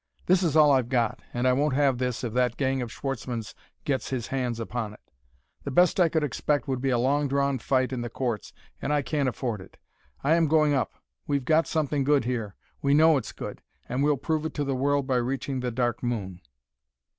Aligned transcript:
"This 0.25 0.41
is 0.41 0.57
all 0.57 0.71
I've 0.71 0.89
got. 0.89 1.21
And 1.31 1.47
I 1.47 1.53
won't 1.53 1.75
have 1.75 1.99
this 1.99 2.23
if 2.23 2.33
that 2.33 2.57
gang 2.57 2.81
of 2.81 2.91
Schwartzmann's 2.91 3.53
gets 3.85 4.11
its 4.11 4.25
hands 4.29 4.59
upon 4.59 4.95
it. 4.95 4.99
The 5.63 5.69
best 5.69 5.99
I 5.99 6.09
could 6.09 6.23
expect 6.23 6.67
would 6.67 6.81
be 6.81 6.89
a 6.89 6.97
long 6.97 7.27
drawn 7.27 7.59
fight 7.59 7.93
in 7.93 8.01
the 8.01 8.09
courts, 8.09 8.51
and 8.81 8.91
I 8.91 9.03
can't 9.03 9.29
afford 9.29 9.61
it. 9.61 9.77
I 10.23 10.33
am 10.33 10.47
going 10.47 10.73
up. 10.73 10.91
We've 11.27 11.45
got 11.45 11.67
something 11.67 12.03
good 12.03 12.25
here; 12.25 12.55
we 12.81 12.95
know 12.95 13.15
it's 13.15 13.31
good. 13.31 13.61
And 13.87 14.01
we'll 14.03 14.17
prove 14.17 14.43
it 14.43 14.55
to 14.55 14.63
the 14.63 14.73
world 14.73 15.05
by 15.05 15.17
reaching 15.17 15.59
the 15.59 15.69
Dark 15.69 16.01
Moon." 16.01 16.41